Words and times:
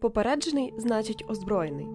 Попереджений 0.00 0.74
значить 0.76 1.24
озброєний. 1.28 1.86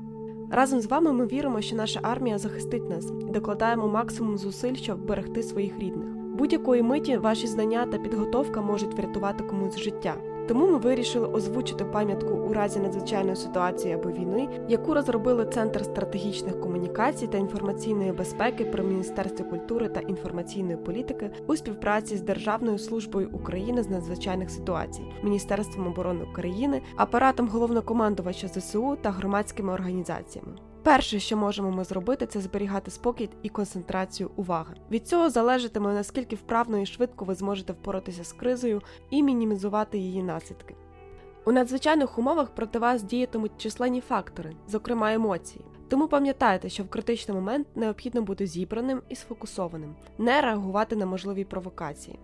Разом 0.52 0.82
з 0.82 0.86
вами 0.86 1.14
ми 1.14 1.26
віримо, 1.26 1.62
що 1.62 1.76
наша 1.76 2.00
армія 2.04 2.38
захистить 2.38 2.90
нас, 2.90 3.12
і 3.22 3.32
докладаємо 3.32 3.88
максимум 3.88 4.38
зусиль, 4.38 4.76
щоб 4.76 5.06
берегти 5.06 5.44
своїх 5.44 5.80
рідних. 5.80 6.08
Будь-якої 6.16 6.82
миті 6.82 7.18
ваші 7.18 7.48
знання 7.48 7.86
та 7.86 7.98
підготовка 7.98 8.62
можуть 8.62 8.94
врятувати 8.94 9.44
комусь 9.44 9.78
життя. 9.78 10.16
Тому 10.48 10.68
ми 10.72 10.78
вирішили 10.78 11.28
озвучити 11.28 11.86
пам'ятку 11.86 12.34
у 12.34 12.54
разі 12.54 12.80
надзвичайної 12.80 13.36
ситуації 13.36 13.94
або 13.94 14.12
війни, 14.12 14.50
яку 14.70 14.94
розробили 14.94 15.46
Центр 15.46 15.86
стратегічних 15.86 16.62
комунікацій 16.62 17.28
та 17.28 17.38
інформаційної 17.38 18.12
безпеки 18.12 18.66
при 18.66 18.84
Міністерстві 18.84 19.44
культури 19.44 19.90
та 19.90 20.00
інформаційної 20.00 20.78
політики 20.78 21.32
у 21.48 21.56
співпраці 21.56 22.18
з 22.18 22.22
Державною 22.22 22.78
службою 22.78 23.30
України 23.34 23.84
з 23.84 23.90
надзвичайних 23.90 24.50
ситуацій, 24.50 25.04
Міністерством 25.24 25.88
оборони 25.88 26.24
України, 26.32 26.82
апаратом 26.96 27.48
головнокомандувача 27.48 28.48
ЗСУ 28.48 28.98
та 29.02 29.12
громадськими 29.12 29.74
організаціями. 29.74 30.52
Перше, 30.86 31.20
що 31.20 31.38
можемо 31.38 31.72
ми 31.72 31.84
зробити, 31.84 32.28
це 32.28 32.42
зберігати 32.42 32.92
спокій 32.92 33.30
і 33.44 33.50
концентрацію 33.50 34.32
уваги. 34.36 34.76
Від 34.92 35.08
цього 35.08 35.30
залежатиме 35.30 35.94
наскільки 35.94 36.36
вправно 36.36 36.78
і 36.78 36.86
швидко 36.86 37.26
ви 37.26 37.36
зможете 37.36 37.74
впоратися 37.74 38.24
з 38.24 38.34
кризою 38.34 38.82
і 39.10 39.24
мінімізувати 39.24 39.98
її 39.98 40.24
наслідки. 40.24 40.76
У 41.46 41.52
надзвичайних 41.52 42.20
умовах 42.20 42.50
проти 42.50 42.80
вас 42.80 43.04
діятимуть 43.04 43.52
численні 43.58 44.02
фактори, 44.02 44.56
зокрема 44.68 45.14
емоції. 45.14 45.66
Тому 45.88 46.08
пам'ятайте, 46.08 46.70
що 46.70 46.84
в 46.84 46.90
критичний 46.90 47.36
момент 47.36 47.68
необхідно 47.76 48.22
бути 48.22 48.48
зібраним 48.48 49.02
і 49.10 49.16
сфокусованим, 49.16 49.96
не 50.18 50.42
реагувати 50.42 50.96
на 50.96 51.06
можливі 51.06 51.44
провокації. 51.44 52.20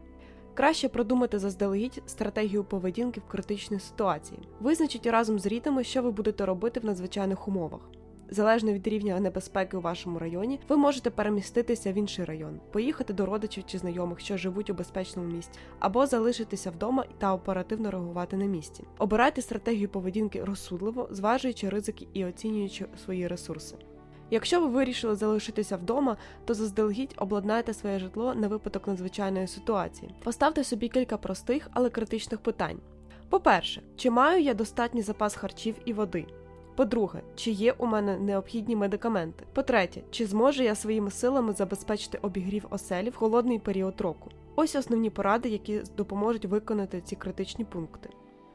Краще 0.54 0.90
продумати 0.90 1.40
заздалегідь 1.40 2.04
стратегію 2.06 2.64
поведінки 2.64 3.20
в 3.20 3.32
критичній 3.32 3.80
ситуації. 3.80 4.40
Визначіть 4.60 5.06
разом 5.06 5.40
з 5.40 5.46
рідними, 5.46 5.84
що 5.84 6.02
ви 6.02 6.12
будете 6.12 6.46
робити 6.46 6.80
в 6.80 6.86
надзвичайних 6.86 7.48
умовах. 7.48 7.82
Залежно 8.34 8.74
від 8.74 8.88
рівня 8.88 9.20
небезпеки 9.20 9.78
у 9.78 9.82
вашому 9.82 10.20
районі, 10.20 10.60
ви 10.70 10.78
можете 10.78 11.10
переміститися 11.10 11.92
в 11.92 11.96
інший 11.96 12.26
район, 12.26 12.60
поїхати 12.72 13.14
до 13.14 13.26
родичів 13.26 13.64
чи 13.68 13.78
знайомих, 13.78 14.20
що 14.20 14.38
живуть 14.38 14.70
у 14.70 14.74
безпечному 14.74 15.34
місці, 15.34 15.60
або 15.80 16.06
залишитися 16.06 16.72
вдома 16.72 17.06
та 17.18 17.34
оперативно 17.34 17.92
реагувати 17.92 18.38
на 18.38 18.46
місці. 18.46 18.84
Обирайте 18.98 19.42
стратегію 19.42 19.90
поведінки 19.90 20.44
розсудливо, 20.44 21.08
зважуючи 21.12 21.70
ризики 21.70 22.08
і 22.14 22.26
оцінюючи 22.26 22.86
свої 23.06 23.28
ресурси. 23.28 23.76
Якщо 24.30 24.62
ви 24.62 24.68
вирішили 24.68 25.16
залишитися 25.16 25.78
вдома, 25.78 26.18
то 26.46 26.54
заздалегідь 26.54 27.16
обладнайте 27.18 27.74
своє 27.74 28.00
житло 28.00 28.36
на 28.36 28.48
випадок 28.48 28.88
надзвичайної 28.88 29.48
ситуації. 29.48 30.16
Поставте 30.24 30.64
собі 30.64 30.90
кілька 30.90 31.18
простих, 31.18 31.70
але 31.74 31.90
критичних 31.90 32.40
питань. 32.40 32.80
По-перше, 33.30 33.82
чи 33.96 34.10
маю 34.10 34.44
я 34.44 34.54
достатній 34.54 35.02
запас 35.02 35.36
харчів 35.36 35.76
і 35.86 35.94
води? 35.94 36.26
По-друге, 36.76 37.22
чи 37.36 37.52
є 37.52 37.72
у 37.78 37.86
мене 37.86 38.18
необхідні 38.18 38.76
медикаменти? 38.76 39.46
По-третє, 39.54 40.02
чи 40.12 40.26
зможу 40.26 40.64
я 40.64 40.76
своїми 40.76 41.12
силами 41.12 41.54
забезпечити 41.54 42.18
обігрів 42.22 42.66
оселі 42.70 43.10
в 43.10 43.16
холодний 43.16 43.60
період 43.60 44.02
року? 44.02 44.30
Ось 44.56 44.76
основні 44.76 45.10
поради, 45.10 45.50
які 45.50 45.82
допоможуть 45.98 46.46
виконати 46.46 47.02
ці 47.02 47.16
критичні 47.16 47.66
пункти. 47.66 48.10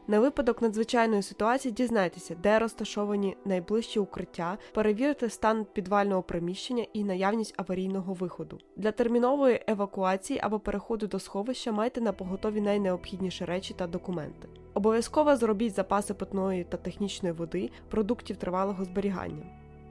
На 0.09 0.21
випадок 0.21 0.63
надзвичайної 0.63 1.23
ситуації 1.23 1.73
дізнайтеся, 1.73 2.37
де 2.43 2.59
розташовані 2.59 3.37
найближчі 3.45 3.99
укриття, 4.01 4.59
перевірте 4.75 5.31
стан 5.31 5.67
підвального 5.73 6.23
приміщення 6.23 6.87
і 6.93 7.05
наявність 7.05 7.55
аварійного 7.57 8.15
виходу. 8.15 8.59
Для 8.77 8.93
термінової 8.93 9.61
евакуації 9.67 10.41
або 10.43 10.59
переходу 10.59 11.07
до 11.07 11.19
сховища 11.19 11.73
майте 11.73 12.01
на 12.01 12.13
поготові 12.13 12.61
найнеобхідніші 12.61 13.45
речі 13.45 13.75
та 13.75 13.87
документи. 13.87 14.49
Обов'язково 14.77 15.37
зробіть 15.37 15.75
запаси 15.75 16.15
питної 16.15 16.65
та 16.65 16.77
технічної 16.77 17.35
води, 17.35 17.71
продуктів 17.91 18.37
тривалого 18.37 18.85
зберігання. 18.85 19.47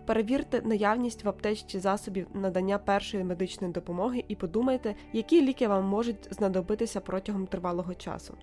Перевірте 0.05 0.61
наявність 0.61 1.23
в 1.23 1.29
аптечці 1.29 1.79
засобів 1.79 2.27
надання 2.33 2.77
першої 2.77 3.23
медичної 3.23 3.73
допомоги 3.73 4.23
і 4.27 4.35
подумайте, 4.35 4.95
які 5.13 5.41
ліки 5.41 5.67
вам 5.67 5.85
можуть 5.85 6.27
знадобитися 6.31 7.01
протягом 7.01 7.47
тривалого 7.47 7.93
часу. 7.93 8.33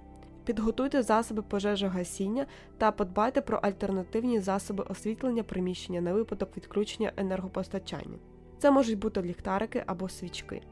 Підготуйте 0.44 1.03
засоби 1.03 1.43
пожежогасіння 1.43 2.47
та 2.78 2.93
подбайте 2.93 3.41
про 3.41 3.59
альтернативні 3.59 4.41
засоби 4.41 4.84
освітлення 4.89 5.43
приміщення 5.43 6.00
на 6.00 6.12
випадок 6.12 6.56
відключення 6.56 7.12
енергопостачання. 7.16 8.19
Це 8.59 8.71
можуть 8.71 8.99
бути 8.99 9.22
ліхтарики 9.22 9.83
або 9.87 10.09
свічки. 10.09 10.62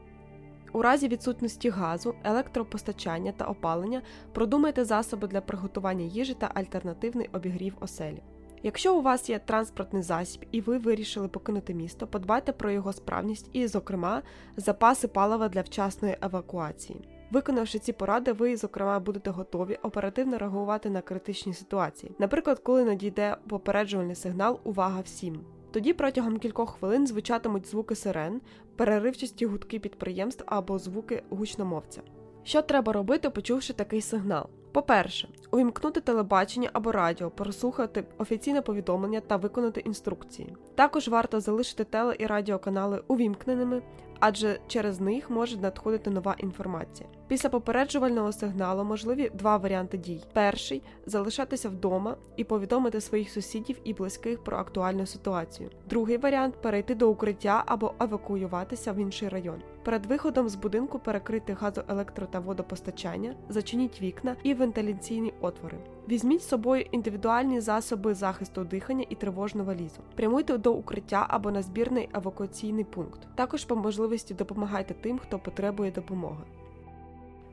У 0.73 0.81
разі 0.81 1.07
відсутності 1.07 1.69
газу, 1.69 2.15
електропостачання 2.23 3.31
та 3.31 3.45
опалення 3.45 4.01
продумайте 4.33 4.85
засоби 4.85 5.27
для 5.27 5.41
приготування 5.41 6.05
їжі 6.05 6.33
та 6.33 6.51
альтернативний 6.53 7.29
обігрів 7.33 7.77
оселі. 7.79 8.21
Якщо 8.63 8.95
у 8.95 9.01
вас 9.01 9.29
є 9.29 9.39
транспортний 9.39 10.03
засіб 10.03 10.45
і 10.51 10.61
ви 10.61 10.77
вирішили 10.77 11.27
покинути 11.27 11.73
місто, 11.73 12.07
подбайте 12.07 12.51
про 12.51 12.71
його 12.71 12.93
справність 12.93 13.49
і, 13.53 13.67
зокрема, 13.67 14.21
запаси 14.57 15.07
палива 15.07 15.49
для 15.49 15.61
вчасної 15.61 16.17
евакуації. 16.21 16.99
Виконавши 17.31 17.79
ці 17.79 17.93
поради, 17.93 18.31
ви, 18.31 18.57
зокрема, 18.57 18.99
будете 18.99 19.29
готові 19.29 19.79
оперативно 19.83 20.37
реагувати 20.37 20.89
на 20.89 21.01
критичні 21.01 21.53
ситуації, 21.53 22.11
наприклад, 22.19 22.59
коли 22.59 22.85
надійде 22.85 23.37
попереджувальний 23.47 24.15
сигнал 24.15 24.59
Увага 24.63 25.01
всім. 25.01 25.39
Тоді 25.71 25.93
протягом 25.93 26.39
кількох 26.39 26.69
хвилин 26.69 27.07
звучатимуть 27.07 27.67
звуки 27.67 27.95
сирен, 27.95 28.41
переривчасті 28.75 29.45
гудки 29.45 29.79
підприємств 29.79 30.43
або 30.47 30.79
звуки 30.79 31.23
гучномовця. 31.29 32.01
Що 32.43 32.61
треба 32.61 32.93
робити, 32.93 33.29
почувши 33.29 33.73
такий 33.73 34.01
сигнал? 34.01 34.45
По-перше, 34.71 35.29
увімкнути 35.51 36.01
телебачення 36.01 36.69
або 36.73 36.91
радіо, 36.91 37.29
прослухати 37.29 38.03
офіційне 38.17 38.61
повідомлення 38.61 39.19
та 39.19 39.37
виконати 39.37 39.79
інструкції. 39.79 40.55
Також 40.75 41.07
варто 41.07 41.39
залишити 41.39 41.83
теле 41.83 42.15
і 42.19 42.25
радіоканали 42.25 43.03
увімкненими, 43.07 43.81
адже 44.19 44.59
через 44.67 44.99
них 44.99 45.29
може 45.29 45.57
надходити 45.57 46.09
нова 46.09 46.35
інформація. 46.37 47.09
Після 47.31 47.49
попереджувального 47.49 48.31
сигналу 48.31 48.83
можливі 48.83 49.31
два 49.33 49.57
варіанти 49.57 49.97
дій: 49.97 50.23
перший 50.33 50.81
залишатися 51.05 51.69
вдома 51.69 52.15
і 52.35 52.43
повідомити 52.43 53.01
своїх 53.01 53.29
сусідів 53.29 53.79
і 53.83 53.93
близьких 53.93 54.43
про 54.43 54.57
актуальну 54.57 55.05
ситуацію. 55.05 55.69
Другий 55.89 56.17
варіант 56.17 56.55
перейти 56.61 56.95
до 56.95 57.09
укриття 57.09 57.63
або 57.65 57.93
евакуюватися 57.99 58.91
в 58.91 58.97
інший 58.97 59.29
район. 59.29 59.61
Перед 59.83 60.05
виходом 60.05 60.49
з 60.49 60.55
будинку 60.55 60.99
перекрити 60.99 61.53
газо, 61.53 61.83
електро 61.87 62.27
та 62.27 62.39
водопостачання, 62.39 63.35
зачиніть 63.49 64.01
вікна 64.01 64.35
і 64.43 64.53
вентиляційні 64.53 65.33
отвори. 65.41 65.77
Візьміть 66.09 66.43
з 66.43 66.47
собою 66.47 66.85
індивідуальні 66.91 67.61
засоби 67.61 68.13
захисту 68.13 68.63
дихання 68.63 69.05
і 69.09 69.15
тривожну 69.15 69.63
валізу. 69.63 70.01
Прямуйте 70.15 70.57
до 70.57 70.73
укриття 70.73 71.25
або 71.29 71.51
на 71.51 71.61
збірний 71.61 72.09
евакуаційний 72.13 72.83
пункт. 72.83 73.19
Також 73.35 73.65
по 73.65 73.75
можливості 73.75 74.33
допомагайте 74.33 74.93
тим, 74.93 75.19
хто 75.19 75.39
потребує 75.39 75.91
допомоги. 75.91 76.43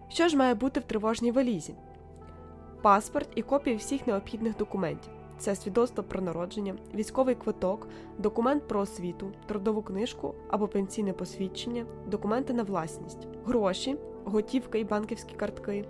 Що 0.08 0.28
ж 0.28 0.36
має 0.36 0.54
бути 0.54 0.80
в 0.80 0.84
тривожній 0.84 1.32
валізі? 1.32 1.74
Паспорт 2.82 3.28
і 3.34 3.42
копії 3.42 3.76
всіх 3.76 4.06
необхідних 4.06 4.56
документів. 4.56 5.12
Це 5.38 5.54
свідоцтво 5.54 6.04
про 6.04 6.20
народження, 6.20 6.74
військовий 6.94 7.34
квиток, 7.34 7.88
документ 8.18 8.68
про 8.68 8.80
освіту, 8.80 9.32
трудову 9.47 9.82
книжку 9.82 10.34
або 10.48 10.68
пенсійне 10.68 11.12
посвідчення, 11.12 11.86
документи 12.06 12.52
на 12.52 12.62
власність, 12.62 13.28
гроші, 13.47 13.97
готівка 14.24 14.78
і 14.78 14.84
банківські 14.84 15.34
картки, 15.36 15.84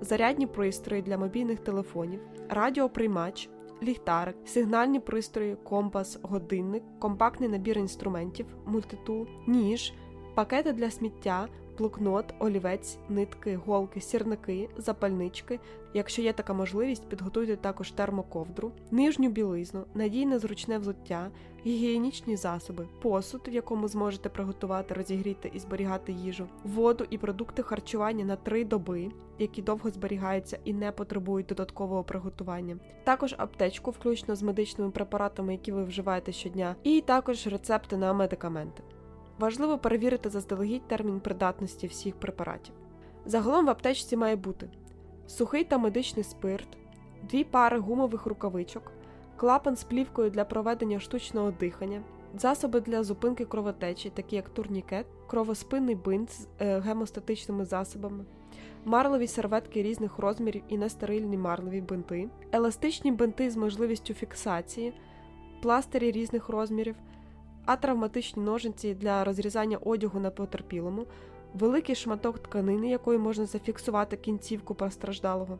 зарядні 0.00 0.46
пристрої 0.46 1.02
для 1.02 1.18
мобільних 1.18 1.60
телефонів, 1.60 2.20
радіоприймач, 2.48 3.48
ліхтарик, 3.82 4.36
сигнальні 4.44 5.00
пристрої, 5.00 5.56
компас, 5.56 6.18
годинник, 6.22 6.82
компактний 6.98 7.48
набір 7.48 7.78
інструментів, 7.78 8.46
мультитул, 8.66 9.26
ніж, 9.46 9.92
пакети 10.34 10.72
для 10.72 10.90
сміття, 10.90 11.48
блокнот, 11.78 12.34
олівець, 12.38 12.98
нитки, 13.08 13.56
голки, 13.66 14.00
сірники, 14.00 14.68
запальнички. 14.76 15.60
Якщо 15.94 16.22
є 16.22 16.32
така 16.32 16.52
можливість, 16.52 17.08
підготуйте 17.08 17.56
також 17.56 17.90
термоковдру, 17.90 18.72
нижню 18.90 19.30
білизну, 19.30 19.84
надійне 19.94 20.38
зручне 20.38 20.78
взуття, 20.78 21.30
гігієнічні 21.66 22.36
засоби, 22.36 22.88
посуд, 23.02 23.48
в 23.48 23.54
якому 23.54 23.88
зможете 23.88 24.28
приготувати, 24.28 24.94
розігріти 24.94 25.50
і 25.54 25.58
зберігати 25.58 26.12
їжу, 26.12 26.46
воду 26.64 27.06
і 27.10 27.18
продукти 27.18 27.62
харчування 27.62 28.24
на 28.24 28.36
три 28.36 28.64
доби, 28.64 29.10
які 29.38 29.62
довго 29.62 29.90
зберігаються 29.90 30.58
і 30.64 30.72
не 30.72 30.92
потребують 30.92 31.46
додаткового 31.46 32.04
приготування, 32.04 32.76
також 33.04 33.34
аптечку, 33.38 33.90
включно 33.90 34.36
з 34.36 34.42
медичними 34.42 34.90
препаратами, 34.90 35.52
які 35.52 35.72
ви 35.72 35.84
вживаєте 35.84 36.32
щодня, 36.32 36.76
і 36.82 37.00
також 37.00 37.46
рецепти 37.46 37.96
на 37.96 38.12
медикаменти. 38.12 38.82
Важливо 39.38 39.78
перевірити 39.78 40.30
заздалегідь 40.30 40.88
термін 40.88 41.20
придатності 41.20 41.86
всіх 41.86 42.16
препаратів. 42.16 42.74
Загалом 43.26 43.66
в 43.66 43.70
аптечці 43.70 44.16
має 44.16 44.36
бути 44.36 44.70
сухий 45.26 45.64
та 45.64 45.78
медичний 45.78 46.24
спирт, 46.24 46.68
дві 47.22 47.44
пари 47.44 47.78
гумових 47.78 48.26
рукавичок, 48.26 48.92
клапан 49.36 49.76
з 49.76 49.84
плівкою 49.84 50.30
для 50.30 50.44
проведення 50.44 51.00
штучного 51.00 51.50
дихання, 51.50 52.02
засоби 52.34 52.80
для 52.80 53.02
зупинки 53.02 53.44
кровотечі, 53.44 54.10
такі 54.10 54.36
як 54.36 54.48
турнікет, 54.48 55.06
кровоспинний 55.26 55.94
бинт 55.94 56.30
з 56.30 56.48
е, 56.58 56.80
гемостатичними 56.80 57.64
засобами, 57.64 58.24
марлові 58.84 59.26
серветки 59.26 59.82
різних 59.82 60.18
розмірів 60.18 60.62
і 60.68 60.78
нестерильні 60.78 61.38
марлові 61.38 61.80
бинти, 61.80 62.28
еластичні 62.52 63.12
бинти 63.12 63.50
з 63.50 63.56
можливістю 63.56 64.14
фіксації, 64.14 64.94
пластирі 65.62 66.10
різних 66.10 66.48
розмірів, 66.48 66.96
а 67.64 67.76
травматичні 67.76 68.42
ножиці 68.42 68.94
для 68.94 69.24
розрізання 69.24 69.78
одягу 69.78 70.20
на 70.20 70.30
потерпілому, 70.30 71.06
великий 71.54 71.94
шматок 71.94 72.38
тканини, 72.38 72.88
якою 72.88 73.20
можна 73.20 73.46
зафіксувати 73.46 74.16
кінцівку 74.16 74.74
постраждалого, 74.74 75.58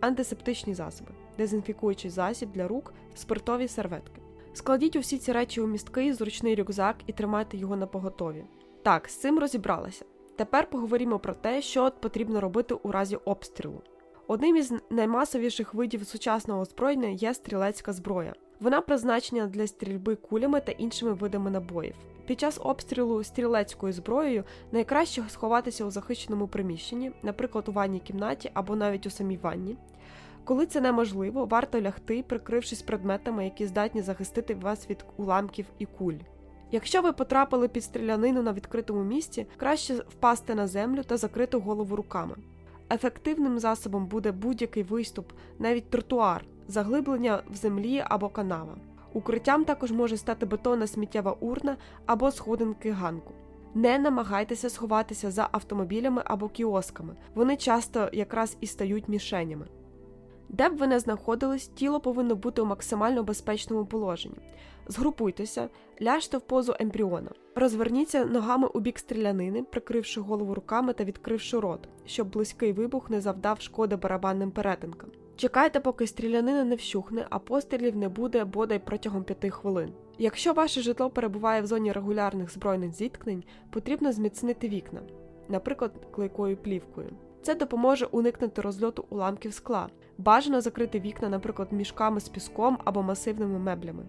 антисептичні 0.00 0.74
засоби, 0.74 1.10
дезінфікуючий 1.38 2.10
засіб 2.10 2.52
для 2.52 2.68
рук, 2.68 2.94
спиртові 3.14 3.68
серветки. 3.68 4.20
Складіть 4.52 4.96
усі 4.96 5.18
ці 5.18 5.32
речі 5.32 5.60
у 5.60 5.66
місткий, 5.66 6.12
зручний 6.12 6.54
рюкзак 6.54 6.96
і 7.06 7.12
тримайте 7.12 7.56
його 7.56 7.76
на 7.76 7.86
поготові. 7.86 8.44
Так, 8.82 9.08
з 9.08 9.16
цим 9.16 9.38
розібралася. 9.38 10.04
Тепер 10.36 10.70
поговоримо 10.70 11.18
про 11.18 11.34
те, 11.34 11.62
що 11.62 11.90
потрібно 12.00 12.40
робити 12.40 12.74
у 12.74 12.92
разі 12.92 13.16
обстрілу. 13.16 13.82
Одним 14.30 14.56
із 14.56 14.72
наймасовіших 14.90 15.74
видів 15.74 16.06
сучасного 16.06 16.60
озброєння 16.60 17.08
є 17.08 17.34
стрілецька 17.34 17.92
зброя. 17.92 18.34
Вона 18.60 18.80
призначена 18.80 19.46
для 19.46 19.66
стрільби 19.66 20.16
кулями 20.16 20.60
та 20.60 20.72
іншими 20.72 21.12
видами 21.12 21.50
набоїв. 21.50 21.94
Під 22.26 22.40
час 22.40 22.60
обстрілу 22.62 23.24
стрілецькою 23.24 23.92
зброєю 23.92 24.44
найкраще 24.72 25.24
сховатися 25.28 25.84
у 25.84 25.90
захищеному 25.90 26.48
приміщенні, 26.48 27.12
наприклад, 27.22 27.68
у 27.68 27.72
ванній 27.72 28.00
кімнаті 28.00 28.50
або 28.54 28.76
навіть 28.76 29.06
у 29.06 29.10
самій 29.10 29.36
ванні. 29.36 29.76
Коли 30.44 30.66
це 30.66 30.80
неможливо, 30.80 31.44
варто 31.44 31.80
лягти, 31.80 32.24
прикрившись 32.28 32.82
предметами, 32.82 33.44
які 33.44 33.66
здатні 33.66 34.02
захистити 34.02 34.54
вас 34.54 34.90
від 34.90 35.04
уламків 35.16 35.66
і 35.78 35.86
куль. 35.86 36.18
Якщо 36.70 37.02
ви 37.02 37.12
потрапили 37.12 37.68
під 37.68 37.84
стрілянину 37.84 38.42
на 38.42 38.52
відкритому 38.52 39.04
місці, 39.04 39.46
краще 39.56 39.94
впасти 39.94 40.54
на 40.54 40.66
землю 40.66 41.02
та 41.02 41.16
закрити 41.16 41.56
голову 41.56 41.96
руками. 41.96 42.34
Ефективним 42.90 43.58
засобом 43.58 44.06
буде 44.06 44.32
будь-який 44.32 44.82
виступ, 44.82 45.32
навіть 45.58 45.90
тротуар, 45.90 46.44
заглиблення 46.68 47.42
в 47.50 47.54
землі 47.54 48.04
або 48.08 48.28
канава. 48.28 48.76
Укриттям 49.12 49.64
також 49.64 49.92
може 49.92 50.16
стати 50.16 50.46
бетонна 50.46 50.86
сміттєва 50.86 51.36
урна 51.40 51.76
або 52.06 52.30
сходинки 52.30 52.90
ганку. 52.90 53.34
Не 53.74 53.98
намагайтеся 53.98 54.70
сховатися 54.70 55.30
за 55.30 55.48
автомобілями 55.52 56.22
або 56.24 56.48
кіосками, 56.48 57.16
вони 57.34 57.56
часто 57.56 58.08
якраз 58.12 58.56
і 58.60 58.66
стають 58.66 59.08
мішенями. 59.08 59.66
Де 60.48 60.68
б 60.68 60.76
ви 60.76 60.86
не 60.86 60.98
знаходились, 60.98 61.68
тіло 61.68 62.00
повинно 62.00 62.36
бути 62.36 62.62
у 62.62 62.64
максимально 62.64 63.22
безпечному 63.22 63.86
положенні. 63.86 64.36
Згрупуйтеся, 64.86 65.68
ляжте 66.02 66.38
в 66.38 66.40
позу 66.40 66.74
ембріона, 66.80 67.30
розверніться 67.54 68.24
ногами 68.24 68.68
у 68.74 68.80
бік 68.80 68.98
стрілянини, 68.98 69.62
прикривши 69.62 70.20
голову 70.20 70.54
руками 70.54 70.92
та 70.92 71.04
відкривши 71.04 71.60
рот, 71.60 71.88
щоб 72.06 72.30
близький 72.30 72.72
вибух 72.72 73.10
не 73.10 73.20
завдав 73.20 73.60
шкоди 73.60 73.96
барабанним 73.96 74.50
перетинкам. 74.50 75.10
Чекайте, 75.36 75.80
поки 75.80 76.06
стрілянина 76.06 76.64
не 76.64 76.74
вщухне, 76.74 77.26
а 77.30 77.38
пострілів 77.38 77.96
не 77.96 78.08
буде 78.08 78.44
бодай 78.44 78.78
протягом 78.78 79.24
5 79.24 79.52
хвилин. 79.52 79.92
Якщо 80.18 80.52
ваше 80.52 80.82
житло 80.82 81.10
перебуває 81.10 81.62
в 81.62 81.66
зоні 81.66 81.92
регулярних 81.92 82.52
збройних 82.52 82.92
зіткнень, 82.92 83.44
потрібно 83.70 84.12
зміцнити 84.12 84.68
вікна, 84.68 85.00
наприклад, 85.48 85.92
клейкою 86.10 86.56
плівкою. 86.56 87.08
Це 87.48 87.54
допоможе 87.54 88.06
уникнути 88.06 88.62
розльоту 88.62 89.04
уламків 89.10 89.54
скла. 89.54 89.88
Бажано 90.18 90.60
закрити 90.60 91.00
вікна, 91.00 91.28
наприклад, 91.28 91.68
мішками 91.72 92.20
з 92.20 92.28
піском 92.28 92.78
або 92.84 93.02
масивними 93.02 93.58
меблями. 93.58 94.02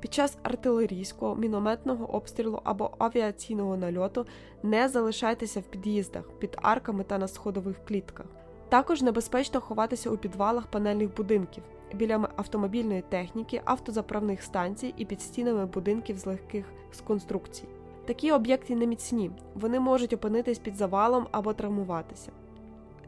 Під 0.00 0.14
час 0.14 0.38
артилерійського, 0.42 1.36
мінометного 1.36 2.14
обстрілу 2.14 2.60
або 2.64 2.90
авіаційного 2.98 3.76
нальоту 3.76 4.26
не 4.62 4.88
залишайтеся 4.88 5.60
в 5.60 5.62
під'їздах, 5.62 6.30
під 6.38 6.56
арками 6.62 7.04
та 7.04 7.18
на 7.18 7.28
сходових 7.28 7.84
клітках. 7.84 8.26
Також 8.68 9.02
небезпечно 9.02 9.60
ховатися 9.60 10.10
у 10.10 10.16
підвалах 10.16 10.66
панельних 10.66 11.16
будинків, 11.16 11.62
біля 11.94 12.28
автомобільної 12.36 13.02
техніки, 13.02 13.62
автозаправних 13.64 14.42
станцій 14.42 14.94
і 14.96 15.04
під 15.04 15.20
стінами 15.20 15.66
будинків 15.66 16.18
з 16.18 16.26
легких 16.26 16.64
з 16.92 17.00
конструкцій. 17.00 17.68
Такі 18.04 18.32
об'єкти 18.32 18.76
не 18.76 18.86
міцні, 18.86 19.30
вони 19.54 19.80
можуть 19.80 20.12
опинитись 20.12 20.58
під 20.58 20.76
завалом 20.76 21.26
або 21.30 21.52
травмуватися. 21.52 22.32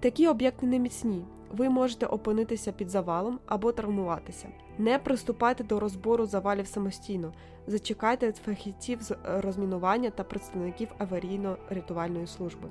Такі 0.01 0.29
об'єкти 0.29 0.67
не 0.67 0.79
міцні, 0.79 1.25
ви 1.53 1.69
можете 1.69 2.07
опинитися 2.07 2.73
під 2.73 2.91
завалом 2.91 3.39
або 3.47 3.73
травмуватися. 3.73 4.49
Не 4.79 4.99
приступайте 4.99 5.65
до 5.65 5.81
розбору 5.81 6.27
завалів 6.27 6.67
самостійно, 6.67 7.33
зачекайте 7.67 8.33
фахівців 8.33 9.03
з 9.03 9.17
розмінування 9.25 10.11
та 10.11 10.25
представників 10.25 10.89
аварійно-рятувальної 10.99 12.27
служби. 12.27 12.69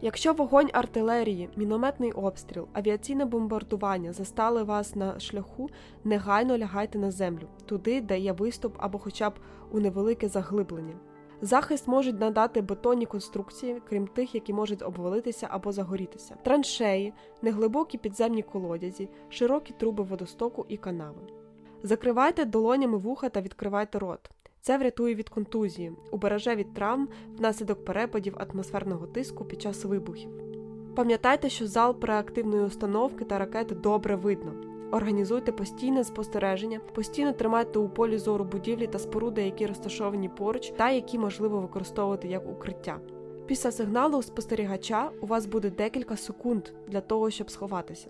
Якщо 0.00 0.32
вогонь 0.32 0.68
артилерії, 0.72 1.48
мінометний 1.56 2.12
обстріл, 2.12 2.66
авіаційне 2.72 3.24
бомбардування 3.24 4.12
застали 4.12 4.62
вас 4.62 4.96
на 4.96 5.20
шляху, 5.20 5.70
негайно 6.04 6.58
лягайте 6.58 6.98
на 6.98 7.10
землю, 7.10 7.46
туди, 7.66 8.00
де 8.00 8.18
є 8.18 8.32
виступ 8.32 8.76
або 8.78 8.98
хоча 8.98 9.30
б 9.30 9.34
у 9.72 9.80
невелике 9.80 10.28
заглиблення. 10.28 10.94
Захист 11.44 11.88
можуть 11.88 12.20
надати 12.20 12.62
бетонні 12.62 13.06
конструкції, 13.06 13.82
крім 13.88 14.06
тих, 14.06 14.34
які 14.34 14.52
можуть 14.52 14.82
обвалитися 14.82 15.48
або 15.50 15.72
загорітися, 15.72 16.36
траншеї, 16.42 17.12
неглибокі 17.42 17.98
підземні 17.98 18.42
колодязі, 18.42 19.08
широкі 19.28 19.74
труби 19.78 20.04
водостоку 20.04 20.66
і 20.68 20.76
канави. 20.76 21.20
Закривайте 21.82 22.44
долонями 22.44 22.98
вуха 22.98 23.28
та 23.28 23.40
відкривайте 23.40 23.98
рот. 23.98 24.30
Це 24.60 24.78
врятує 24.78 25.14
від 25.14 25.28
контузії, 25.28 25.92
убереже 26.10 26.54
від 26.54 26.74
травм 26.74 27.08
внаслідок 27.38 27.84
перепадів 27.84 28.36
атмосферного 28.38 29.06
тиску 29.06 29.44
під 29.44 29.62
час 29.62 29.84
вибухів. 29.84 30.30
Пам'ятайте, 30.96 31.48
що 31.48 31.66
зал 31.66 31.96
реактивної 32.02 32.62
установки 32.62 33.24
та 33.24 33.38
ракети 33.38 33.74
добре 33.74 34.16
видно. 34.16 34.71
Організуйте 34.92 35.52
постійне 35.52 36.04
спостереження, 36.04 36.80
постійно 36.94 37.32
тримайте 37.32 37.78
у 37.78 37.88
полі 37.88 38.18
зору 38.18 38.44
будівлі 38.44 38.86
та 38.86 38.98
споруди, 38.98 39.42
які 39.42 39.66
розташовані 39.66 40.28
поруч, 40.28 40.72
та 40.76 40.90
які 40.90 41.18
можливо 41.18 41.60
використовувати 41.60 42.28
як 42.28 42.48
укриття. 42.50 43.00
Після 43.46 43.72
сигналу 43.72 44.22
спостерігача 44.22 45.10
у 45.20 45.26
вас 45.26 45.46
буде 45.46 45.70
декілька 45.70 46.16
секунд 46.16 46.68
для 46.88 47.00
того, 47.00 47.30
щоб 47.30 47.50
сховатися. 47.50 48.08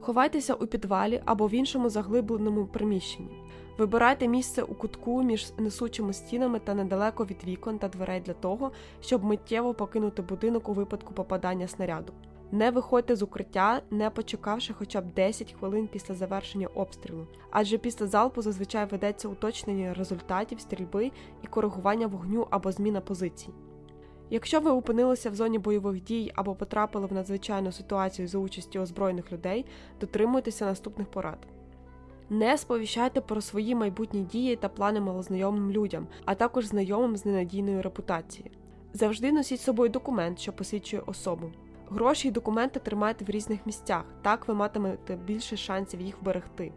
Ховайтеся 0.00 0.54
у 0.54 0.66
підвалі 0.66 1.22
або 1.24 1.46
в 1.46 1.54
іншому 1.54 1.88
заглибленому 1.88 2.66
приміщенні. 2.66 3.42
Вибирайте 3.78 4.28
місце 4.28 4.62
у 4.62 4.74
кутку 4.74 5.22
між 5.22 5.52
несучими 5.58 6.12
стінами 6.12 6.58
та 6.58 6.74
недалеко 6.74 7.24
від 7.24 7.44
вікон 7.44 7.78
та 7.78 7.88
дверей 7.88 8.20
для 8.20 8.34
того, 8.34 8.72
щоб 9.00 9.24
миттєво 9.24 9.74
покинути 9.74 10.22
будинок 10.22 10.68
у 10.68 10.72
випадку 10.72 11.14
попадання 11.14 11.68
снаряду. 11.68 12.12
Не 12.52 12.70
виходьте 12.70 13.16
з 13.16 13.22
укриття, 13.22 13.82
не 13.90 14.10
почекавши 14.10 14.74
хоча 14.74 15.00
б 15.00 15.04
10 15.16 15.52
хвилин 15.52 15.88
після 15.92 16.14
завершення 16.14 16.66
обстрілу, 16.66 17.26
адже 17.50 17.78
після 17.78 18.06
залпу 18.06 18.42
зазвичай 18.42 18.86
ведеться 18.86 19.28
уточнення 19.28 19.94
результатів 19.94 20.60
стрільби 20.60 21.10
і 21.42 21.46
коригування 21.46 22.06
вогню 22.06 22.46
або 22.50 22.72
зміна 22.72 23.00
позицій. 23.00 23.48
Якщо 24.30 24.60
ви 24.60 24.70
опинилися 24.70 25.30
в 25.30 25.34
зоні 25.34 25.58
бойових 25.58 26.02
дій 26.02 26.32
або 26.34 26.54
потрапили 26.54 27.06
в 27.06 27.12
надзвичайну 27.12 27.72
ситуацію 27.72 28.28
за 28.28 28.38
участі 28.38 28.78
озброєних 28.78 29.32
людей, 29.32 29.66
дотримуйтеся 30.00 30.64
наступних 30.66 31.06
порад. 31.06 31.38
Не 32.30 32.58
сповіщайте 32.58 33.20
про 33.20 33.40
свої 33.40 33.74
майбутні 33.74 34.20
дії 34.20 34.56
та 34.56 34.68
плани 34.68 35.00
малознайомим 35.00 35.70
людям, 35.70 36.06
а 36.24 36.34
також 36.34 36.66
знайомим 36.66 37.16
з 37.16 37.24
ненадійною 37.24 37.82
репутацією. 37.82 38.50
Завжди 38.92 39.32
носіть 39.32 39.60
з 39.60 39.64
собою 39.64 39.90
документ, 39.90 40.38
що 40.38 40.52
посвідчує 40.52 41.02
особу. 41.06 41.50
Гроші 41.90 42.28
й 42.28 42.30
документи 42.30 42.80
тримайте 42.80 43.24
в 43.24 43.30
різних 43.30 43.66
місцях, 43.66 44.04
так 44.22 44.48
ви 44.48 44.54
матимете 44.54 45.16
більше 45.16 45.56
шансів 45.56 46.00
їх 46.00 46.22
вберегти. 46.22 46.72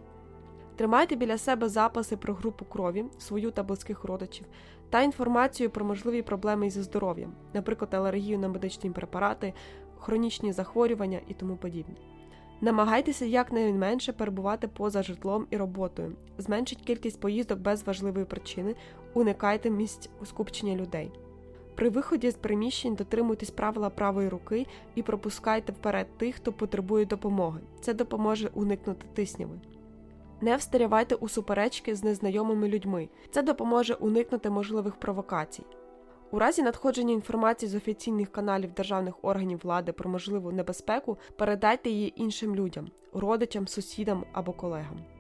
Тримайте 0.76 1.16
біля 1.16 1.38
себе 1.38 1.70
записи 1.70 2.18
про 2.18 2.34
групу 2.34 2.66
крові, 2.66 3.06
свою 3.18 3.52
та 3.52 3.64
близьких 3.64 4.04
родичів, 4.04 4.46
та 4.90 5.02
інформацію 5.02 5.70
про 5.70 5.86
можливі 5.86 6.22
проблеми 6.22 6.70
зі 6.70 6.82
здоров'ям, 6.82 7.34
наприклад, 7.54 7.94
алергію 7.94 8.40
на 8.40 8.48
медичні 8.48 8.90
препарати, 8.90 9.54
хронічні 10.00 10.54
захворювання 10.54 11.20
і 11.28 11.34
тому 11.34 11.56
подібне. 11.56 11.96
Намагайтеся 12.62 13.26
якнайменше 13.26 14.14
перебувати 14.14 14.68
поза 14.68 15.04
житлом 15.04 15.48
і 15.50 15.58
роботою, 15.58 16.16
зменшіть 16.38 16.82
кількість 16.82 17.20
поїздок 17.20 17.60
без 17.60 17.84
важливої 17.84 18.26
причини, 18.26 18.76
уникайте 19.14 19.70
місць 19.70 20.10
скупчення 20.24 20.76
людей. 20.76 21.12
При 21.76 21.90
виході 21.90 22.32
з 22.32 22.36
приміщень 22.36 22.96
дотримуйтесь 22.96 23.52
правила 23.52 23.90
правої 23.90 24.30
руки 24.30 24.68
і 24.96 25.04
пропускайте 25.04 25.72
вперед 25.72 26.18
тих, 26.18 26.36
хто 26.36 26.54
потребує 26.54 27.06
допомоги. 27.06 27.60
Це 27.82 27.94
допоможе 27.94 28.50
уникнути 28.54 29.06
тисняви. 29.14 29.60
Не 30.42 30.56
встерявайте 30.56 31.16
у 31.16 31.30
суперечки 31.30 31.96
з 31.96 32.04
незнайомими 32.04 32.68
людьми. 32.68 33.10
Це 33.32 33.42
допоможе 33.42 33.94
уникнути 33.94 34.50
можливих 34.50 34.96
провокацій. 34.96 35.64
У 36.32 36.40
разі 36.40 36.64
надходження 36.64 37.14
інформації 37.14 37.70
з 37.70 37.76
офіційних 37.76 38.32
каналів 38.32 38.74
державних 38.74 39.16
органів 39.22 39.60
влади 39.64 39.92
про 39.92 40.10
можливу 40.10 40.52
небезпеку 40.52 41.18
передайте 41.38 41.90
її 41.90 42.22
іншим 42.22 42.56
людям, 42.56 42.88
родичам, 43.14 43.68
сусідам 43.68 44.26
або 44.34 44.54
колегам. 44.54 45.13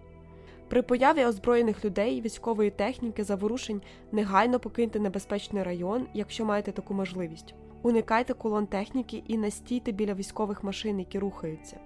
При 0.70 0.82
появі 0.82 1.25
озброєних 1.25 1.86
людей, 1.86 2.22
військової 2.22 2.72
техніки, 2.72 3.24
заворушень 3.24 3.82
негайно 4.12 4.60
покиньте 4.60 5.00
небезпечний 5.00 5.63
район, 5.63 6.08
якщо 6.13 6.46
маєте 6.46 6.72
таку 6.72 6.93
можливість. 6.93 7.55
Уникайте 7.82 8.34
колон 8.34 8.67
техніки 8.67 9.24
і 9.27 9.38
настійте 9.38 9.91
біля 9.91 10.13
військових 10.13 10.63
машин, 10.63 11.00
які 11.00 11.20
рухаються. 11.20 11.79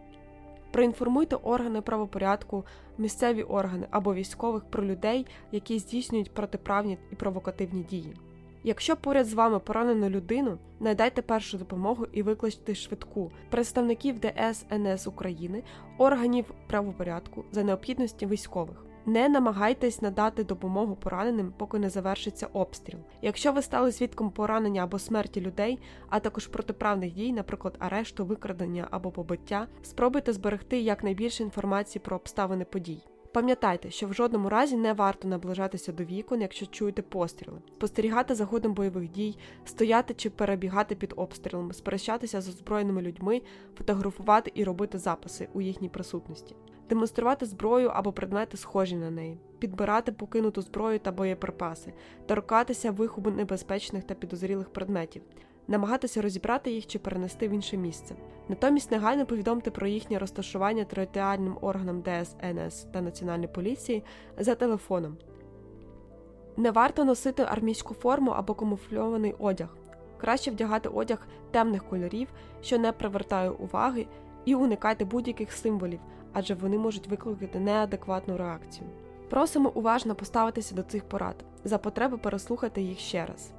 Проінформуйте 0.72 1.36
органи 1.36 1.82
правопорядку, 1.82 2.66
місцеві 2.98 3.44
органи 3.44 3.88
або 3.92 4.14
військових 4.14 4.66
про 4.66 4.86
людей, 4.86 5.26
які 5.52 5.80
здійснюють 5.80 6.34
протиправні 6.34 6.98
і 7.12 7.16
провокативні 7.16 7.84
дії. 7.84 8.16
Якщо 8.68 8.96
поряд 8.96 9.26
з 9.26 9.34
вами 9.34 9.60
поранено 9.60 10.10
людину, 10.10 10.58
надайте 10.80 11.22
першу 11.22 11.58
допомогу 11.58 12.06
і 12.12 12.24
викличте 12.24 12.76
швидку 12.76 13.32
представників 13.50 14.20
ДС 14.20 14.66
НС 14.72 15.08
України, 15.08 15.64
органів 15.98 16.46
правопорядку 16.68 17.44
за 17.52 17.64
необхідності 17.64 18.26
військових. 18.26 18.86
Не 19.06 19.30
намагайтесь 19.30 20.02
надати 20.02 20.44
допомогу 20.44 20.96
пораненим, 20.96 21.54
поки 21.58 21.80
не 21.80 21.90
завершиться 21.90 22.48
обстріл. 22.54 23.00
Якщо 23.22 23.52
ви 23.52 23.62
стали 23.62 23.92
свідком 23.92 24.32
поранення 24.32 24.84
або 24.84 25.00
смерті 25.00 25.42
людей, 25.42 25.80
а 26.10 26.20
також 26.20 26.48
протиправних 26.48 27.14
дій, 27.14 27.34
наприклад, 27.34 27.76
арешту, 27.80 28.26
викрадення 28.26 28.88
або 28.92 29.12
побиття, 29.12 29.68
спробуйте 29.84 30.34
зберегти 30.34 30.80
якнайбільше 30.80 31.44
інформації 31.44 32.02
про 32.06 32.16
обставини 32.16 32.66
подій. 32.66 33.00
Пам'ятайте, 33.38 33.92
що 33.92 34.08
в 34.08 34.14
жодному 34.14 34.50
разі 34.50 34.78
не 34.78 34.94
варто 34.94 35.28
наближатися 35.28 35.92
до 35.92 36.04
вікон, 36.04 36.42
якщо 36.42 36.66
чуєте 36.66 37.02
постріли, 37.02 37.58
спостерігати 37.74 38.36
за 38.36 38.46
ходом 38.46 38.74
бойових 38.74 39.12
дій, 39.12 39.38
стояти 39.66 40.14
чи 40.14 40.30
перебігати 40.30 40.96
під 40.96 41.14
обстрілами, 41.16 41.74
сперечатися 41.74 42.42
з 42.42 42.50
озброєними 42.50 43.02
людьми, 43.02 43.42
фотографувати 43.78 44.52
і 44.56 44.64
робити 44.64 44.98
записи 44.98 45.48
у 45.54 45.62
їхній 45.62 45.90
присутності, 45.90 46.56
демонструвати 46.90 47.46
зброю 47.46 47.90
або 47.90 48.12
предмети, 48.12 48.58
схожі 48.58 48.96
на 48.96 49.12
неї, 49.12 49.40
підбирати 49.60 50.12
покинуту 50.12 50.62
зброю 50.62 51.00
та 51.00 51.12
боєприпаси, 51.12 51.94
торкатися 52.26 52.92
вихобу 52.92 53.32
небезпечних 53.32 54.04
та 54.04 54.14
підозрілих 54.14 54.70
предметів 54.70 55.22
намагатися 55.68 56.22
розібрати 56.22 56.72
їх 56.72 56.88
чи 56.88 57.00
перенести 57.00 57.48
в 57.48 57.52
інше 57.52 57.78
місце. 57.78 58.16
Натомість 58.50 58.92
негайно 58.92 59.26
повідомте 59.26 59.72
про 59.72 59.88
їхнє 59.88 60.20
розташування 60.20 60.84
територіальним 60.84 61.58
органам 61.62 62.04
ДСНС 62.04 62.84
та 62.94 63.02
Національної 63.02 63.48
поліції 63.48 64.04
за 64.38 64.56
телефоном. 64.56 65.18
Не 66.58 66.72
варто 66.72 67.06
носити 67.06 67.44
армійську 67.44 67.94
форму 67.94 68.32
або 68.32 68.54
камуфльований 68.54 69.36
одяг. 69.40 69.78
Краще 70.18 70.52
вдягати 70.52 70.90
одяг 70.90 71.28
темних 71.52 71.84
кольорів, 71.90 72.28
що 72.62 72.78
не 72.78 72.92
привертає 72.92 73.50
уваги, 73.50 74.08
і 74.46 74.56
уникайте 74.56 75.06
будь-яких 75.06 75.52
символів, 75.52 76.00
адже 76.34 76.54
вони 76.54 76.78
можуть 76.78 77.08
викликати 77.08 77.60
неадекватну 77.60 78.38
реакцію. 78.38 78.90
Просимо 79.30 79.72
уважно 79.76 80.16
поставитися 80.16 80.76
до 80.76 80.84
цих 80.84 81.04
порад, 81.04 81.36
за 81.64 81.78
потреби 81.78 82.18
переслухати 82.18 82.82
їх 82.82 83.00
ще 83.00 83.26
раз. 83.26 83.52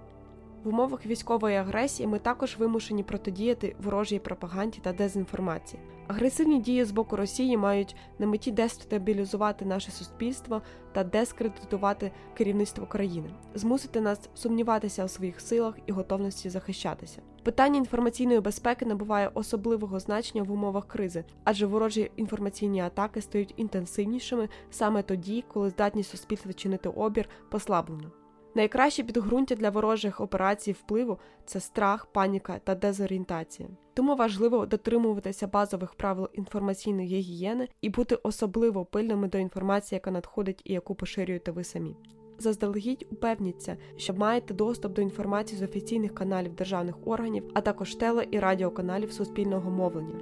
В 0.65 0.69
умовах 0.69 1.07
військової 1.07 1.57
агресії 1.57 2.07
ми 2.07 2.19
також 2.19 2.57
вимушені 2.57 3.03
протидіяти 3.03 3.77
ворожій 3.83 4.19
пропаганді 4.19 4.79
та 4.83 4.93
дезінформації. 4.93 5.83
Агресивні 6.07 6.61
дії 6.61 6.85
з 6.85 6.91
боку 6.91 7.17
Росії 7.17 7.57
мають 7.57 7.97
на 8.19 8.27
меті 8.27 8.50
дестабілізувати 8.50 9.65
наше 9.65 9.91
суспільство 9.91 10.62
та 10.93 11.05
дескредитувати 11.05 12.12
керівництво 12.37 12.87
країни, 12.87 13.31
змусити 13.55 14.00
нас 14.00 14.21
сумніватися 14.35 15.05
у 15.05 15.09
своїх 15.09 15.41
силах 15.41 15.75
і 15.87 15.93
готовності 15.93 16.50
захищатися. 16.50 17.23
Питання 17.43 17.79
інформаційної 17.79 18.41
безпеки 18.41 18.87
набуває 18.87 19.31
особливого 19.35 20.00
значення 20.00 20.43
в 20.43 20.53
умовах 20.53 20.88
кризи, 20.88 21.25
адже 21.45 21.67
ворожі 21.67 22.11
інформаційні 22.17 22.81
атаки 22.81 23.21
стають 23.21 23.55
інтенсивнішими 23.57 24.49
саме 24.71 25.03
тоді, 25.03 25.45
коли 25.53 25.71
здатність 25.71 26.11
суспільства 26.11 26.53
чинити 26.53 26.88
обір 26.88 27.29
послаблено. 27.50 28.11
Найкраще 28.55 29.02
підґрунтя 29.02 29.55
для 29.55 29.71
ворожих 29.71 30.21
операцій 30.21 30.73
впливу 30.73 31.19
це 31.47 31.61
страх, 31.61 32.07
паніка 32.07 32.61
та 32.64 32.75
дезорієнтація. 32.75 33.69
Тому 33.95 34.17
важливо 34.17 34.67
дотримуватися 34.67 35.47
базових 35.47 35.95
правил 35.95 36.28
інформаційної 36.33 37.09
гігієни 37.09 37.69
і 37.81 37.88
бути 37.88 38.19
особливо 38.23 38.85
пильними 38.85 39.28
до 39.28 39.38
інформації, 39.38 39.97
яка 39.97 40.11
надходить 40.11 40.62
і 40.64 40.73
яку 40.73 40.95
поширюєте 40.95 41.50
ви 41.50 41.64
самі. 41.64 41.97
Заздалегідь 42.38 43.07
упевніться, 43.11 43.76
що 43.97 44.14
маєте 44.14 44.55
доступ 44.55 44.93
до 44.93 45.02
інформації 45.02 45.59
з 45.59 45.62
офіційних 45.62 46.14
каналів 46.14 46.55
державних 46.55 46.95
органів, 47.05 47.50
а 47.55 47.61
також 47.61 47.95
теле 47.95 48.26
і 48.31 48.38
радіоканалів 48.38 49.12
суспільного 49.12 49.71
мовлення. 49.71 50.21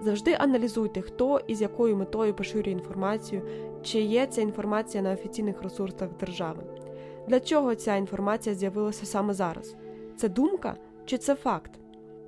Завжди 0.00 0.36
аналізуйте, 0.38 1.00
хто 1.00 1.40
і 1.46 1.54
з 1.54 1.60
якою 1.60 1.96
метою 1.96 2.34
поширює 2.34 2.72
інформацію, 2.72 3.42
чи 3.82 4.00
є 4.00 4.26
ця 4.26 4.40
інформація 4.42 5.02
на 5.02 5.12
офіційних 5.12 5.62
ресурсах 5.62 6.08
держави. 6.20 6.75
Для 7.28 7.40
чого 7.40 7.74
ця 7.74 7.96
інформація 7.96 8.54
з'явилася 8.54 9.06
саме 9.06 9.34
зараз? 9.34 9.76
Це 10.16 10.28
думка 10.28 10.76
чи 11.04 11.18
це 11.18 11.34
факт? 11.34 11.70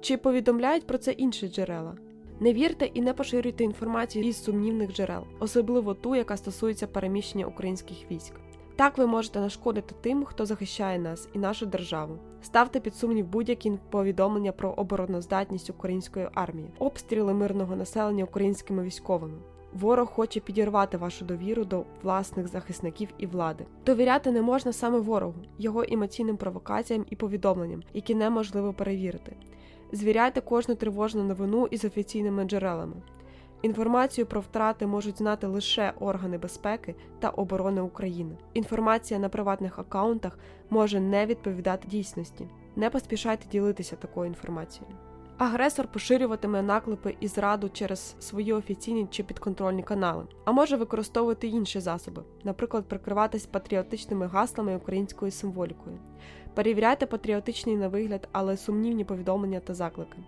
Чи 0.01 0.17
повідомляють 0.17 0.87
про 0.87 0.99
це 0.99 1.13
інші 1.13 1.49
джерела? 1.49 1.97
Не 2.41 2.53
вірте 2.53 2.87
і 2.87 3.01
не 3.01 3.13
поширюйте 3.13 3.65
інформацію 3.65 4.25
із 4.25 4.45
сумнівних 4.45 4.93
джерел, 4.93 5.25
особливо 5.41 5.95
ту, 5.95 6.17
яка 6.17 6.37
стосується 6.37 6.87
переміщення 6.87 7.47
українських 7.47 8.11
військ. 8.11 8.33
Так 8.77 8.99
ви 8.99 9.07
можете 9.07 9.41
нашкодити 9.41 9.95
тим, 10.01 10.25
хто 10.25 10.47
захищає 10.47 10.99
нас 10.99 11.29
і 11.35 11.39
нашу 11.39 11.67
державу. 11.67 12.19
Ставте 12.43 12.81
під 12.81 12.95
сумнів 12.95 13.27
будь-які 13.27 13.73
повідомлення 13.91 14.53
про 14.53 14.71
обороноздатність 14.71 15.71
української 15.71 16.29
армії, 16.35 16.71
обстріли 16.79 17.35
мирного 17.35 17.77
населення 17.77 18.25
українськими 18.25 18.83
військовими. 18.83 19.39
Ворог 19.73 20.09
хоче 20.09 20.41
підірвати 20.41 20.97
вашу 20.97 21.25
довіру 21.25 21.65
до 21.65 21.85
власних 22.03 22.49
захисників 22.49 23.09
і 23.19 23.27
влади. 23.27 23.67
Довіряти 23.87 24.33
не 24.33 24.43
можна 24.43 24.73
саме 24.73 24.99
ворогу, 24.99 25.35
його 25.59 25.85
емоційним 25.89 26.37
провокаціям 26.37 27.05
і 27.11 27.17
повідомленням, 27.17 27.83
які 27.95 28.15
неможливо 28.15 28.73
перевірити. 28.73 29.37
Звіряйте 29.93 30.41
кожну 30.41 30.75
тривожну 30.75 31.25
новину 31.25 31.69
із 31.71 31.85
офіційними 31.85 32.45
джерелами. 32.45 32.97
Інформацію 33.63 34.27
про 34.27 34.41
втрати 34.41 34.87
можуть 34.87 35.19
знати 35.19 35.47
лише 35.47 35.93
органи 36.01 36.39
безпеки 36.39 36.95
та 37.19 37.29
оборони 37.29 37.81
України. 37.81 38.37
Інформація 38.55 39.21
на 39.21 39.29
приватних 39.29 39.79
аккаунтах 39.79 40.39
може 40.71 41.01
не 41.01 41.27
відповідати 41.27 41.89
дійсності. 41.89 42.49
Не 42.77 42.91
поспішайте 42.91 43.49
ділитися 43.49 43.97
такою 43.97 44.27
інформацією. 44.27 44.97
Агресор 45.39 45.87
поширюватиме 45.87 46.63
наклепи 46.63 47.17
і 47.21 47.29
зраду 47.29 47.69
через 47.69 48.17
свої 48.21 48.53
офіційні 48.53 49.07
чи 49.11 49.23
підконтрольні 49.23 49.83
канали, 49.83 50.25
а 50.45 50.53
може 50.53 50.77
використовувати 50.77 51.47
інші 51.47 51.81
засоби, 51.81 52.23
наприклад, 52.45 52.85
прикриватись 52.89 53.47
патріотичними 53.47 54.27
гаслами 54.27 54.73
і 54.73 54.77
українською 54.77 55.31
символікою. 55.31 55.99
Перевіряйте 56.55 57.07
патріотичний 57.07 57.77
на 57.77 57.89
вигляд, 57.89 58.29
але 58.33 58.57
сумнівні 58.57 59.05
повідомлення 59.05 59.61
та 59.61 59.75
заклики. 59.75 60.19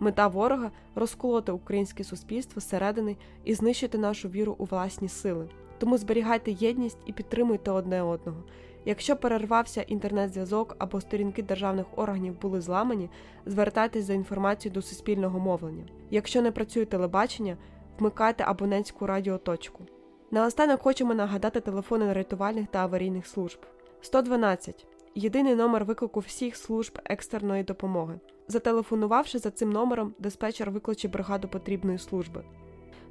Мета 0.00 0.26
ворога 0.26 0.70
розколоти 0.94 1.52
українське 1.52 2.04
суспільство 2.04 2.60
зсередини 2.60 3.16
і 3.44 3.54
знищити 3.54 3.98
нашу 3.98 4.28
віру 4.28 4.56
у 4.58 4.64
власні 4.64 5.08
сили. 5.08 5.48
Тому 5.78 5.98
зберігайте 5.98 6.50
єдність 6.50 6.98
і 7.06 7.12
підтримуйте 7.12 7.70
одне 7.70 8.02
одного. 8.02 8.42
Якщо 8.84 9.16
перервався 9.16 9.82
інтернет-зв'язок 9.82 10.76
або 10.78 11.00
сторінки 11.00 11.42
державних 11.42 11.86
органів 11.96 12.40
були 12.40 12.60
зламані, 12.60 13.10
звертайтесь 13.46 14.04
за 14.04 14.14
інформацією 14.14 14.74
до 14.74 14.82
суспільного 14.82 15.38
мовлення. 15.38 15.84
Якщо 16.10 16.42
не 16.42 16.52
працює 16.52 16.84
телебачення, 16.84 17.56
вмикайте 17.98 18.44
абонентську 18.44 19.06
радіоточку. 19.06 19.84
Наостанок 20.30 20.82
хочемо 20.82 21.14
нагадати 21.14 21.60
телефони 21.60 22.12
рятувальних 22.12 22.66
та 22.66 22.78
аварійних 22.78 23.26
служб. 23.26 23.58
112 24.00 24.86
єдиний 25.14 25.54
номер 25.54 25.84
виклику 25.84 26.20
всіх 26.20 26.56
служб 26.56 26.98
екстреної 27.04 27.62
допомоги. 27.62 28.20
Зателефонувавши 28.48 29.38
за 29.38 29.50
цим 29.50 29.70
номером, 29.70 30.14
диспетчер 30.18 30.70
викличе 30.70 31.08
бригаду 31.08 31.48
потрібної 31.48 31.98
служби. 31.98 32.44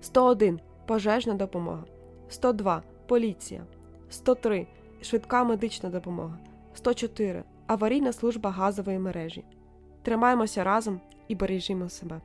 101 0.01 0.60
пожежна 0.88 1.34
допомога. 1.34 1.84
102 2.29 2.84
поліція. 3.08 3.65
103 4.10 4.67
швидка 5.01 5.44
медична 5.44 5.89
допомога, 5.89 6.39
104 6.74 7.44
аварійна 7.67 8.13
служба 8.13 8.50
газової 8.50 9.00
мережі. 9.00 9.44
Тримаємося 10.01 10.63
разом 10.63 11.01
і 11.27 11.36
бережімо 11.36 11.89
себе. 11.89 12.22